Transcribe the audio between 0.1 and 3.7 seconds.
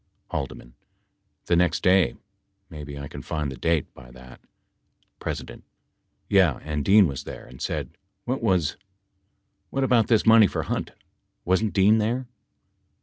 H. The next day. Maybe I can find the